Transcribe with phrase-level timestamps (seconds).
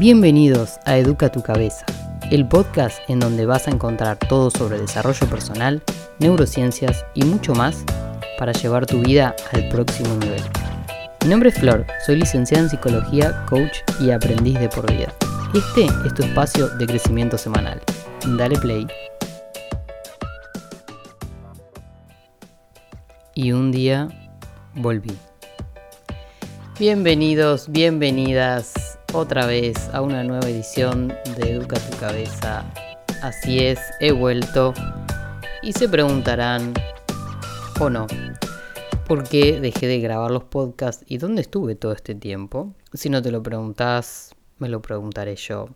[0.00, 1.84] Bienvenidos a Educa tu Cabeza,
[2.30, 5.82] el podcast en donde vas a encontrar todo sobre desarrollo personal,
[6.18, 7.84] neurociencias y mucho más
[8.38, 10.40] para llevar tu vida al próximo nivel.
[11.22, 15.12] Mi nombre es Flor, soy licenciada en psicología, coach y aprendiz de por vida.
[15.52, 17.82] Este es tu espacio de crecimiento semanal.
[18.38, 18.86] Dale play.
[23.34, 24.08] Y un día
[24.76, 25.12] volví.
[26.78, 32.64] Bienvenidos, bienvenidas otra vez a una nueva edición de Educa tu Cabeza.
[33.22, 34.72] Así es, he vuelto.
[35.62, 36.74] Y se preguntarán,
[37.80, 38.06] o no,
[39.06, 42.74] ¿por qué dejé de grabar los podcasts y dónde estuve todo este tiempo?
[42.92, 45.68] Si no te lo preguntas, me lo preguntaré yo.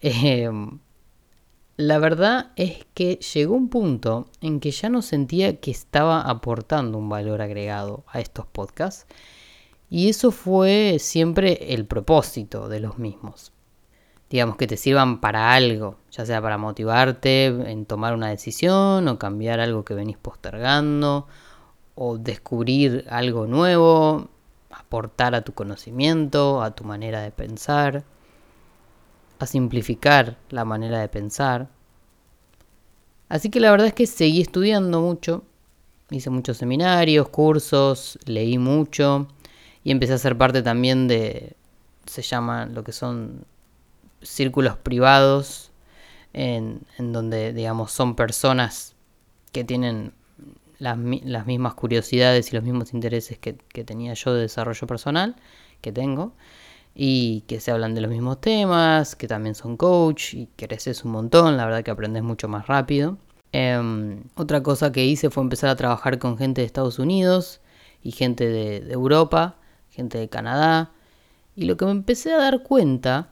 [0.00, 0.78] Em,
[1.76, 6.98] la verdad es que llegó un punto en que ya no sentía que estaba aportando
[6.98, 9.06] un valor agregado a estos podcasts
[9.92, 13.52] y eso fue siempre el propósito de los mismos.
[14.30, 19.18] Digamos que te sirvan para algo, ya sea para motivarte en tomar una decisión o
[19.18, 21.26] cambiar algo que venís postergando
[21.94, 24.30] o descubrir algo nuevo,
[24.70, 28.02] aportar a tu conocimiento, a tu manera de pensar,
[29.40, 31.68] a simplificar la manera de pensar.
[33.28, 35.44] Así que la verdad es que seguí estudiando mucho,
[36.10, 39.28] hice muchos seminarios, cursos, leí mucho
[39.84, 41.56] y empecé a ser parte también de,
[42.06, 43.44] se llaman lo que son
[44.22, 45.70] círculos privados,
[46.32, 48.94] en, donde, digamos, son personas
[49.52, 50.12] que tienen
[50.78, 55.36] las, mismas curiosidades y los mismos intereses que, tenía yo de desarrollo personal,
[55.80, 56.32] que tengo,
[56.94, 61.12] y que se hablan de los mismos temas, que también son coach y creces un
[61.12, 63.18] montón, la verdad que aprendes mucho más rápido.
[63.52, 67.60] Em, otra cosa que hice fue empezar a trabajar con gente de Estados Unidos
[68.02, 69.56] y gente de Europa
[69.92, 70.90] gente de Canadá,
[71.54, 73.28] y lo que me empecé a dar cuenta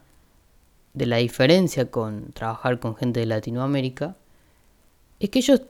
[0.93, 4.15] de la diferencia con trabajar con gente de Latinoamérica
[5.19, 5.61] es que ellos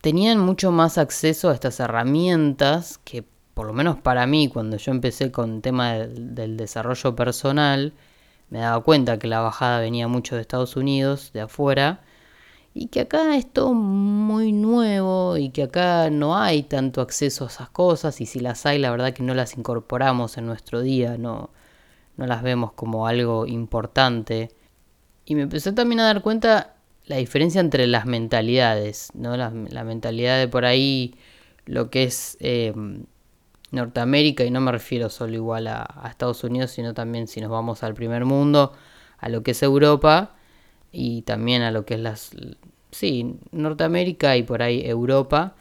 [0.00, 4.92] tenían mucho más acceso a estas herramientas que por lo menos para mí cuando yo
[4.92, 7.92] empecé con el tema del, del desarrollo personal
[8.50, 12.02] me daba cuenta que la bajada venía mucho de Estados Unidos, de afuera,
[12.74, 17.46] y que acá es todo muy nuevo y que acá no hay tanto acceso a
[17.46, 21.16] esas cosas y si las hay la verdad que no las incorporamos en nuestro día,
[21.16, 21.50] no,
[22.16, 24.50] no las vemos como algo importante.
[25.24, 26.74] Y me empecé también a dar cuenta
[27.06, 29.36] la diferencia entre las mentalidades, ¿no?
[29.36, 31.14] La, mentalidad de por ahí
[31.66, 33.04] lo que es em,
[33.70, 37.50] Norteamérica, y no me refiero solo igual a, a Estados Unidos, sino también si nos
[37.50, 38.72] vamos al primer mundo,
[39.18, 40.34] a lo que es Europa,
[40.94, 42.30] y también a lo que es las,
[42.90, 45.54] sí, Norteamérica y por ahí Europa,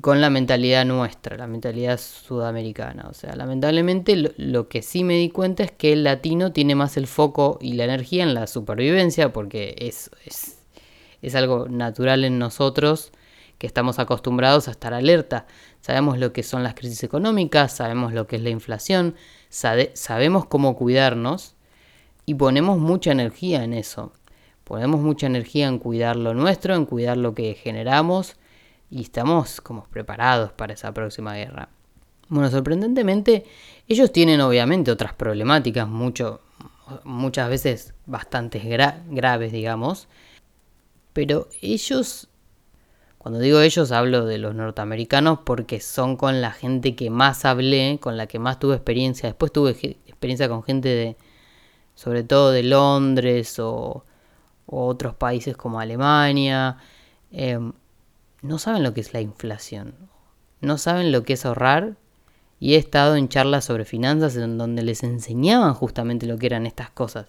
[0.00, 3.08] con la mentalidad nuestra, la mentalidad sudamericana.
[3.10, 6.96] O sea, lamentablemente lo, que sí me di cuenta es que el latino tiene más
[6.96, 10.58] el foco y la energía en la supervivencia, porque es, es,
[11.20, 13.12] es algo natural en nosotros
[13.58, 15.46] que estamos acostumbrados a estar alerta.
[15.82, 19.14] Sabemos lo que son las crisis económicas, sabemos lo que es la inflación,
[19.50, 21.54] sabemos cómo cuidarnos
[22.24, 24.12] y ponemos mucha energía en eso.
[24.64, 28.36] Ponemos mucha energía en cuidar lo nuestro, en cuidar lo que generamos
[28.90, 31.68] y estamos como preparados para esa próxima guerra.
[32.28, 33.44] Bueno, sorprendentemente,
[33.88, 36.40] ellos tienen obviamente otras problemáticas, mucho,
[37.04, 40.08] muchas veces bastante graves, digamos,
[41.12, 42.28] pero ellos,
[43.18, 47.98] cuando digo ellos, hablo de los norteamericanos porque son con la gente que más hablé,
[48.00, 49.28] con la que más tuve experiencia.
[49.28, 49.70] Después tuve
[50.06, 51.16] experiencia con gente de,
[51.94, 54.04] sobre todo de Londres o
[54.66, 56.78] o otros países como Alemania,
[57.30, 57.72] em,
[58.42, 59.94] no saben lo que es la inflación,
[60.60, 61.96] no saben lo que es ahorrar.
[62.60, 66.64] Y he estado en charlas sobre finanzas en donde les enseñaban justamente lo que eran
[66.64, 67.26] estas cosas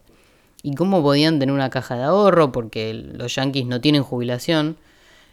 [0.63, 4.77] y cómo podían tener una caja de ahorro porque los yanquis no tienen jubilación,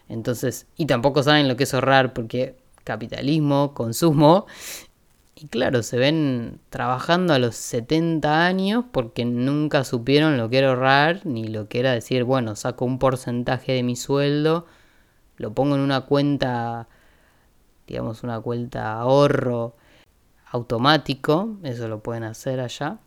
[0.09, 4.47] entonces y tampoco saben lo que es ahorrar porque capitalismo, consumo
[5.41, 10.69] y claro, se ven trabajando a los 70 años porque nunca supieron lo que era
[10.69, 14.67] ahorrar, ni lo que era decir, bueno, saco un porcentaje de mi sueldo,
[15.39, 16.89] lo pongo en una cuenta,
[17.87, 19.77] digamos, una cuenta ahorro
[20.51, 22.99] automático, eso lo pueden hacer allá.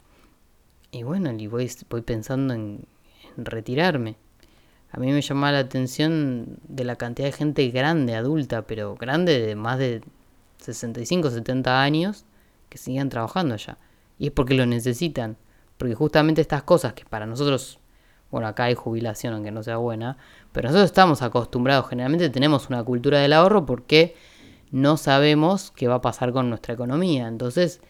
[0.92, 2.86] Y bueno, y voy, voy pensando en,
[3.38, 4.16] en retirarme.
[4.92, 9.40] A mí me llamaba la atención de la cantidad de gente grande, adulta, pero grande
[9.40, 10.02] de más de
[10.64, 12.26] 65, 70 años
[12.70, 13.78] que sigan trabajando allá.
[14.18, 15.38] Y es porque lo necesitan.
[15.78, 17.80] Porque justamente estas cosas que para nosotros,
[18.32, 20.18] bueno, acá hay jubilación aunque no sea buena,
[20.52, 24.16] pero nosotros estamos acostumbrados, generalmente tenemos una cultura del ahorro porque
[24.72, 27.28] no sabemos qué va a pasar con nuestra economía.
[27.28, 27.82] Entonces,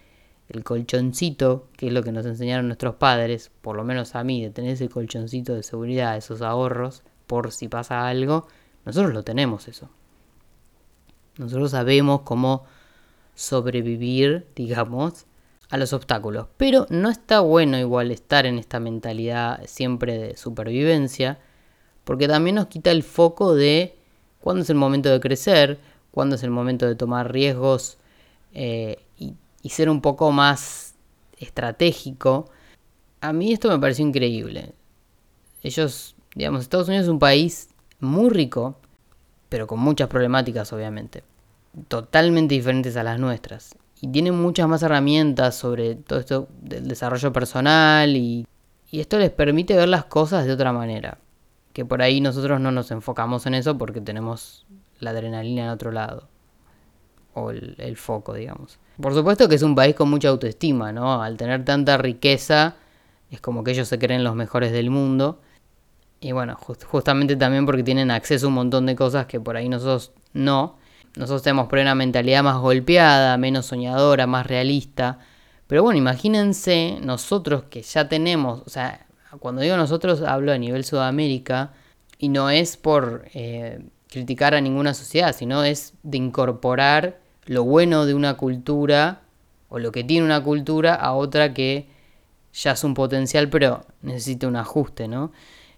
[0.50, 4.44] el colchoncito, que es lo que nos enseñaron nuestros padres, por lo menos a mí,
[4.44, 8.48] de tener ese colchoncito de seguridad, esos ahorros, por si pasa algo,
[8.86, 9.90] nosotros lo tenemos eso.
[11.38, 12.66] Nosotros sabemos cómo
[13.36, 15.26] sobrevivir, digamos,
[15.70, 16.48] a los obstáculos.
[16.58, 21.40] Pero no está bueno igual estar en esta mentalidad siempre de supervivencia,
[22.04, 23.96] porque también nos quita el foco de
[24.40, 25.80] cuándo es el momento de crecer,
[26.12, 27.98] cuándo es el momento de tomar riesgos
[28.54, 29.34] eh, y,
[29.64, 30.94] y ser un poco más
[31.40, 32.50] estratégico.
[33.22, 34.74] A mí esto me pareció increíble.
[35.64, 37.70] Ellos, digamos, Estados Unidos es un país
[38.00, 38.78] muy rico,
[39.54, 41.24] pero con muchas problemáticas obviamente,
[41.88, 47.32] totalmente diferentes a las nuestras y tienen muchas más herramientas sobre todo esto del desarrollo
[47.32, 48.48] personal y,
[48.92, 51.20] esto les permite ver las cosas de otra manera.
[51.72, 54.66] Que por ahí nosotros no nos enfocamos en eso porque tenemos
[55.00, 56.30] la adrenalina en otro lado.
[57.36, 58.80] O el, el foco, digamos.
[59.00, 61.22] Por supuesto que es un país con mucha autoestima, ¿no?
[61.22, 62.76] Al tener tanta riqueza,
[63.30, 65.42] es como que ellos se creen los mejores del mundo.
[66.24, 69.68] Y bueno, justamente también porque tienen acceso a un montón de cosas que por ahí
[69.68, 70.78] nosotros no.
[71.18, 75.20] Nosotros tenemos por una mentalidad más golpeada, menos soñadora, más realista.
[75.68, 79.06] Pero bueno, imagínense nosotros que ya tenemos, o sea,
[79.40, 81.74] cuando digo nosotros hablo a nivel Sudamérica
[82.18, 88.06] y no es por eh, criticar a ninguna sociedad, sino es de incorporar lo bueno
[88.06, 89.24] de una cultura
[89.68, 91.90] o lo que tiene una cultura a otra que
[92.54, 95.34] ya es un potencial pero necesita un ajuste, ¿no?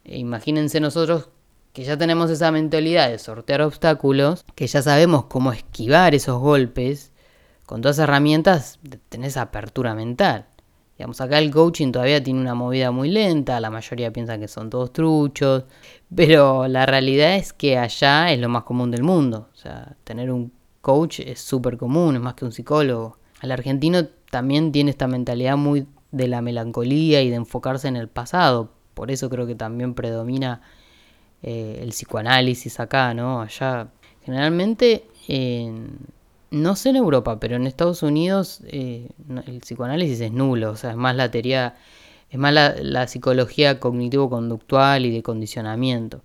[0.06, 1.30] E imagínense nosotros
[1.74, 7.12] que ya tenemos esa mentalidad de sortear obstáculos, que ya sabemos cómo esquivar esos golpes,
[7.66, 8.80] con todas las herramientas
[9.10, 10.46] tenés apertura mental.
[10.98, 14.70] Digamos, acá el coaching todavía tiene una movida muy lenta, la mayoría piensa que son
[14.70, 15.66] todos truchos,
[16.16, 19.50] pero la realidad es que allá es lo más común del mundo.
[19.52, 23.18] O sea, tener un coach es súper común, es más que un psicólogo.
[23.42, 28.08] El argentino también tiene esta mentalidad muy de la melancolía y de enfocarse en el
[28.08, 28.75] pasado.
[28.96, 30.62] Por eso creo que también predomina
[31.44, 33.42] eh, el psicoanálisis acá, ¿no?
[33.42, 33.90] Allá,
[34.24, 35.06] generalmente,
[36.52, 39.10] no sé en Europa, pero en Estados Unidos eh,
[39.46, 41.76] el psicoanálisis es nulo, o sea, es más la teoría,
[42.30, 46.22] es más la, psicología cognitivo-conductual y de condicionamiento.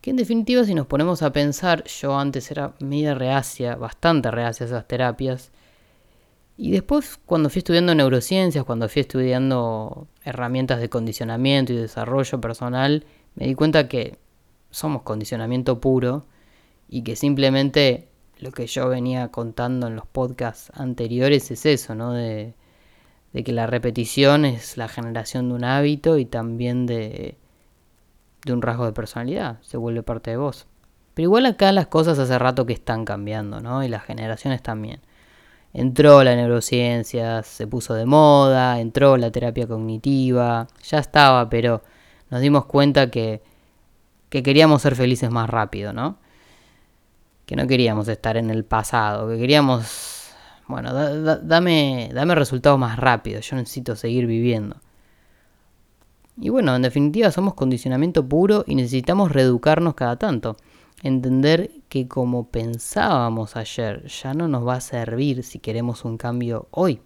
[0.00, 4.64] Que en definitiva, si nos ponemos a pensar, yo antes era media reacia, bastante reacia
[4.64, 5.50] a esas terapias.
[6.56, 13.04] Y después, cuando fui estudiando neurociencias, cuando fui estudiando herramientas de condicionamiento y desarrollo personal,
[13.34, 14.18] me di cuenta que
[14.70, 16.24] somos condicionamiento puro
[16.88, 18.08] y que simplemente
[18.38, 22.12] lo que yo venía contando en los podcasts anteriores es eso, ¿no?
[22.12, 22.54] De,
[23.44, 27.36] que la repetición es la generación de un hábito y también de,
[28.46, 30.66] de un rasgo de personalidad, se vuelve parte de vos.
[31.12, 33.84] Pero igual acá las cosas hace rato que están cambiando, ¿no?
[33.84, 35.00] Y las generaciones también.
[35.78, 41.82] Entró la neurociencia, se puso de moda, entró la terapia cognitiva, ya estaba, pero
[42.30, 43.42] nos dimos cuenta que,
[44.30, 46.16] que queríamos ser felices más rápido, ¿no?
[47.44, 50.30] Que no queríamos estar en el pasado, que queríamos,
[50.66, 54.76] bueno, dame, dame resultados más rápidos, yo necesito seguir viviendo.
[56.40, 60.56] Y bueno, en definitiva somos condicionamiento puro y necesitamos reeducarnos cada tanto.
[61.02, 66.68] Entender que como pensábamos ayer ya no nos va a servir si queremos un cambio
[66.70, 67.00] hoy.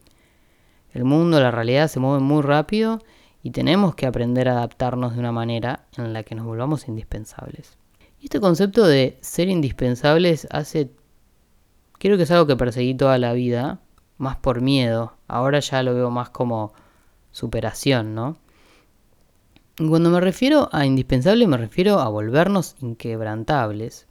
[0.92, 2.98] El mundo, la realidad se mueve muy rápido
[3.42, 7.78] y tenemos que aprender a adaptarnos de una manera en la que nos volvamos indispensables.
[8.20, 10.90] Y este concepto de ser indispensables hace,
[11.98, 13.80] creo que es algo que perseguí toda la vida,
[14.18, 16.72] más por miedo, ahora ya lo veo más como
[17.32, 18.36] superación, ¿no?
[19.88, 24.06] cuando me refiero a indispensable me refiero a volvernos inquebrantables.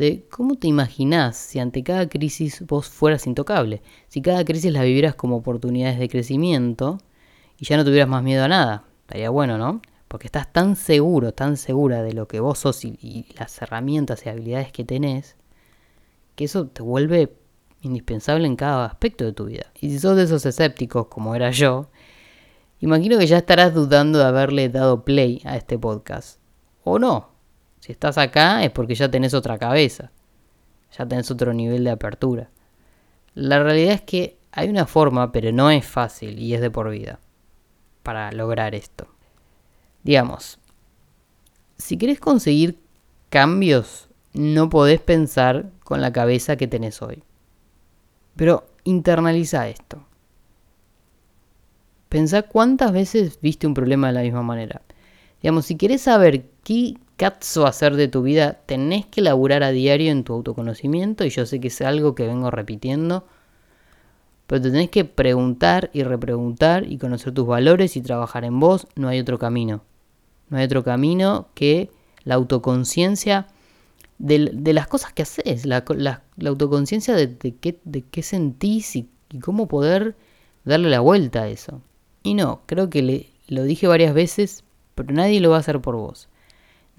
[0.00, 4.82] De cómo te imaginás si ante cada crisis vos fueras intocable, si cada crisis la
[4.82, 6.96] vivieras como oportunidades de crecimiento,
[7.58, 8.84] y ya no tuvieras más miedo a nada.
[9.02, 9.82] Estaría bueno, ¿no?
[10.08, 14.30] Porque estás tan seguro, tan segura de lo que vos sos y, las herramientas y
[14.30, 15.36] habilidades que tenés,
[16.34, 17.36] que eso te vuelve
[17.82, 19.66] indispensable en cada aspecto de tu vida.
[19.82, 21.90] Y si sos de esos escépticos, como era yo,
[22.78, 26.40] imagino que ya estarás dudando de haberle dado play a este podcast.
[26.84, 27.29] O no.
[27.80, 30.10] Si estás acá es porque ya tenés otra cabeza.
[30.96, 32.50] Ya tenés otro nivel de apertura.
[33.34, 36.90] La realidad es que hay una forma, pero no es fácil y es de por
[36.90, 37.20] vida
[38.02, 39.06] para lograr esto.
[40.02, 40.58] Digamos,
[41.78, 42.78] si querés conseguir
[43.28, 47.22] cambios, no podés pensar con la cabeza que tenés hoy.
[48.36, 50.04] Pero internaliza esto.
[52.08, 54.82] Pensá cuántas veces viste un problema de la misma manera.
[55.42, 60.10] Digamos, si querés saber qué cazzo hacer de tu vida, tenés que laburar a diario
[60.10, 63.26] en tu autoconocimiento y yo sé que es algo que vengo repitiendo
[64.46, 68.86] Pero te tenés que preguntar y repreguntar y conocer tus valores y trabajar en vos.
[68.96, 69.82] No hay otro camino.
[70.48, 71.90] No hay otro camino que
[72.24, 73.48] la autoconciencia
[74.16, 74.38] de,
[74.72, 75.84] las cosas que haces, la,
[76.46, 79.10] autoconciencia de, qué, sentís y,
[79.42, 80.16] cómo poder
[80.64, 81.82] darle la vuelta a eso.
[82.22, 85.82] Y no, creo que le, lo dije varias veces, pero nadie lo va a hacer
[85.82, 86.30] por vos.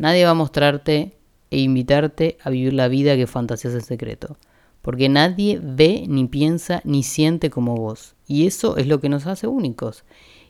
[0.02, 1.16] Nadie va a mostrarte
[1.52, 4.36] e invitarte a vivir la vida que fantaseas en secreto.
[4.82, 8.16] Porque nadie ve, ni piensa, ni siente como vos.
[8.26, 10.04] Y eso es lo que nos hace únicos.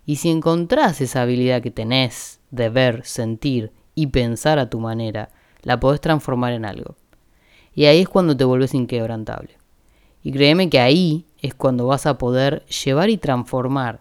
[0.05, 5.31] Y si encontrás esa habilidad que tenés de ver, sentir y pensar a tu manera,
[5.63, 6.95] la podés transformar en algo.
[7.75, 9.57] Y ahí es cuando te vuelves inquebrantable.
[10.23, 13.99] Y créeme que ahí es cuando vas a poder llevar y transformar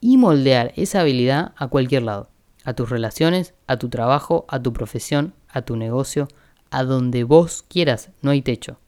[0.00, 2.30] y moldear esa habilidad a cualquier lado.
[2.64, 6.28] A tus relaciones, a tu trabajo, a tu profesión, a tu negocio,
[6.70, 8.78] a donde vos quieras, no hay techo.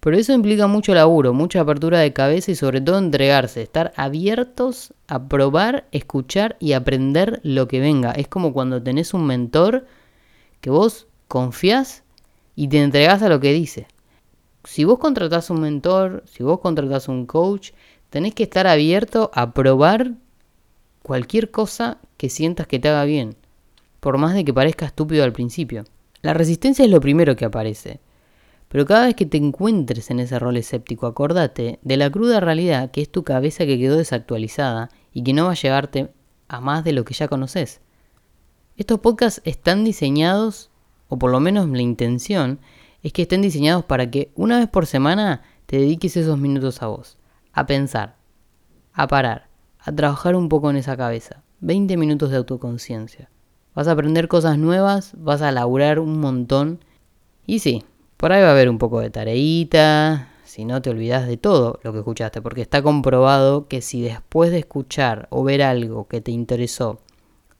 [0.00, 4.94] Pero eso implica mucho laburo, mucha apertura de cabeza y sobre todo entregarse, estar abiertos
[5.08, 8.12] a probar, escuchar y aprender lo que venga.
[8.12, 9.86] Es como cuando tenés un mentor
[10.60, 12.04] que vos confías
[12.54, 13.88] y te entregás a lo que dice.
[14.62, 17.72] Si vos contratás un mentor, si vos contratás un coach,
[18.10, 20.12] tenés que estar abierto a probar
[21.06, 23.36] cualquier cosa que sientas que te haga bien,
[24.00, 25.84] por más de que parezca estúpido al principio.
[26.20, 28.00] La resistencia es lo primero que aparece.
[28.66, 32.90] Pero cada vez que te encuentres en ese rol escéptico, acordate de la cruda realidad
[32.90, 36.10] que es tu cabeza que quedó desactualizada y que no va a llevarte
[36.48, 37.80] a más de lo que ya conoces.
[38.76, 40.70] Estos podcasts están diseñados
[41.06, 42.58] o por lo menos la intención,
[43.04, 46.88] es que estén diseñados para que una vez por semana te dediques esos minutos a
[46.88, 47.16] vos,
[47.52, 48.16] a pensar,
[48.92, 49.46] a parar,
[49.86, 51.44] a trabajar un poco en esa cabeza.
[51.60, 53.30] 20 minutos de autoconciencia.
[53.72, 56.80] Vas a aprender cosas nuevas, vas a laburar un montón.
[57.46, 57.84] Y sí,
[58.16, 61.78] por ahí va a haber un poco de tareita, si no te olvidas de todo
[61.84, 66.20] lo que escuchaste, porque está comprobado que si después de escuchar o ver algo que
[66.20, 66.98] te interesó,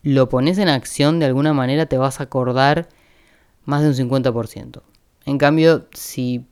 [0.02, 2.88] lo pones en acción de alguna manera, te vas a acordar
[3.64, 4.82] más de un 50%.
[5.26, 6.44] En cambio, si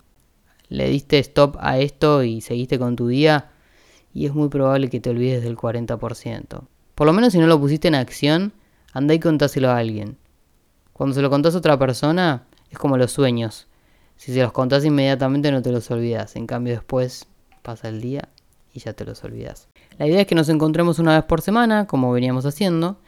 [0.68, 3.50] le diste stop a esto y seguiste con tu día,
[4.14, 6.62] y es muy probable que te olvides del 40%.
[6.94, 8.52] Por lo menos si no lo pusiste en acción,
[8.92, 10.16] anda y contáselo a alguien.
[10.92, 13.66] Cuando se lo contás a otra persona, es como los sueños.
[14.16, 16.36] Si se los contás inmediatamente no te los olvidas.
[16.36, 17.26] En cambio después
[17.62, 18.28] pasa el día
[18.72, 19.68] y ya te los olvidas.
[19.98, 22.98] La idea es que nos encontremos una vez por semana, como veníamos haciendo,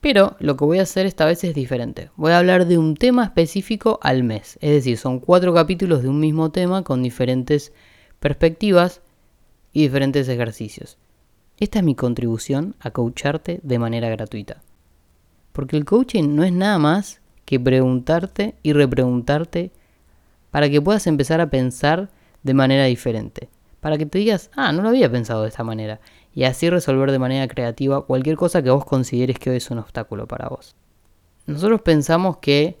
[0.00, 2.10] pero lo que voy a hacer esta vez es diferente.
[2.16, 4.58] Voy a hablar de un tema específico al mes.
[4.60, 7.72] Es decir, son cuatro capítulos de un mismo tema con diferentes
[8.20, 9.00] perspectivas
[9.72, 10.98] y diferentes ejercicios.
[11.58, 14.62] Esta es mi contribución a coacharte de manera gratuita.
[15.52, 19.72] Porque el coaching no es nada más que preguntarte y repreguntarte
[20.50, 22.10] para que puedas empezar a pensar
[22.42, 23.48] de manera diferente.
[23.80, 26.00] Para que te digas, ah, no lo había pensado de esta manera
[26.34, 29.78] y así resolver de manera creativa cualquier cosa que vos consideres que hoy es un
[29.78, 30.76] obstáculo para vos.
[31.46, 32.78] Nosotros pensamos que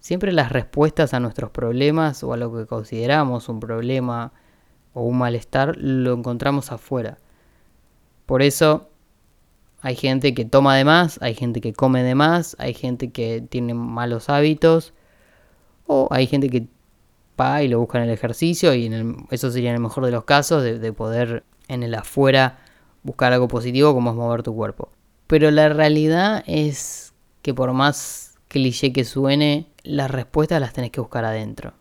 [0.00, 4.32] siempre las respuestas a nuestros problemas o a lo que consideramos un problema
[4.94, 7.18] o un malestar lo encontramos afuera.
[8.26, 8.88] Por eso
[9.80, 13.40] hay gente que toma de más, hay gente que come de más, hay gente que
[13.40, 14.94] tiene malos hábitos
[15.86, 16.66] o hay gente que
[17.40, 20.12] va y lo busca en el ejercicio y en eso sería en el mejor de
[20.12, 22.58] los casos de, de poder en el afuera
[23.02, 24.90] buscar algo positivo como es mover tu cuerpo.
[25.26, 31.00] Pero la realidad es que por más cliché que suene, las respuestas las tenés que
[31.00, 31.72] buscar adentro.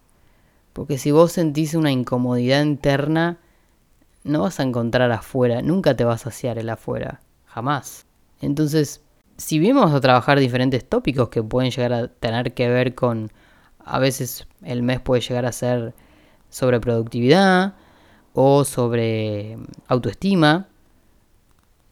[0.74, 3.40] Porque si vos sentís una incomodidad interna,
[4.24, 8.06] no vas a encontrar afuera, nunca te vas a saciar el afuera, jamás.
[8.40, 9.02] Entonces,
[9.38, 13.32] si vamos a trabajar diferentes tópicos que pueden llegar a tener que ver con,
[13.80, 15.94] a veces el mes puede llegar a ser
[16.50, 17.74] sobre productividad
[18.34, 20.68] o sobre autoestima,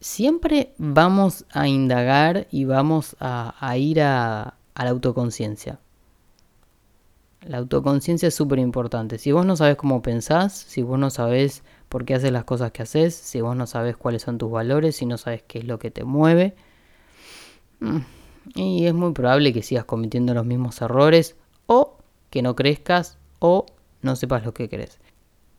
[0.00, 5.78] siempre vamos a indagar y vamos a, ir a, la autoconciencia.
[7.42, 9.16] La autoconciencia es súper importante.
[9.18, 12.70] Si vos no sabes cómo pensás, si vos no sabes por qué haces las cosas
[12.72, 15.64] que haces, si vos no sabes cuáles son tus valores, si no sabes qué es
[15.64, 16.54] lo que te mueve,
[17.80, 17.98] mm,
[18.54, 21.96] y es muy probable que sigas cometiendo los mismos errores o
[22.28, 23.66] que no crezcas o
[24.02, 24.98] no sepas lo que querés.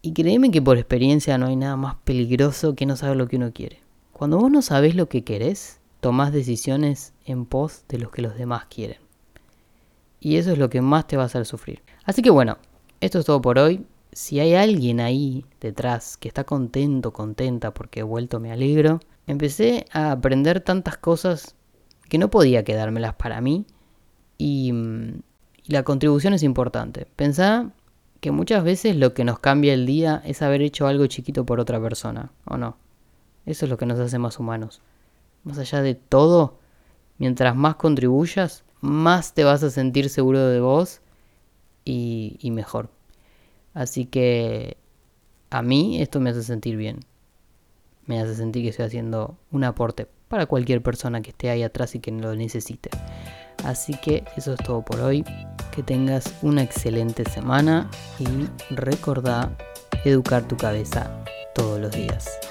[0.04, 3.38] Y créeme que por experiencia no hay nada más peligroso que no saber lo que
[3.38, 3.80] uno quiere.
[4.14, 8.36] Cuando vos no sabés lo que querés, tomás decisiones en pos de lo que los
[8.36, 9.11] demás quieren.
[10.22, 11.82] Y eso es lo que más te va a hacer sufrir.
[12.06, 12.60] Así que bueno,
[13.02, 13.86] esto es todo por hoy.
[14.14, 19.00] Si hay alguien ahí detrás que está contento, contenta porque he vuelto, me alegro.
[19.26, 21.56] Empecé a aprender tantas cosas
[22.08, 23.66] que no podía quedármelas para mí.
[24.38, 24.72] Y,
[25.64, 27.08] y la contribución es importante.
[27.16, 27.72] Pensá
[28.20, 31.60] que muchas veces lo que nos cambia el día es haber hecho algo chiquito por
[31.60, 32.78] otra persona, ¿o no?
[33.48, 34.82] Eso es lo que nos hace más humanos.
[35.44, 36.60] Más allá de todo,
[37.18, 41.02] mientras más contribuyas, más te vas a sentir seguro de vos
[41.86, 42.90] y, mejor.
[43.74, 44.78] Así que
[45.50, 47.00] a mí esto me hace sentir bien.
[48.06, 51.96] Me hace sentir que estoy haciendo un aporte para cualquier persona que esté ahí atrás
[51.96, 52.90] y que lo necesite.
[53.64, 55.24] Así que eso es todo por hoy.
[55.72, 59.56] Que tengas una excelente semana y recordá
[60.04, 61.24] educar tu cabeza
[61.54, 62.51] todos los días.